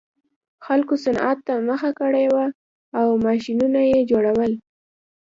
[0.65, 2.45] خلکو صنعت ته مخه کړې وه
[2.99, 4.51] او ماشینونه یې جوړول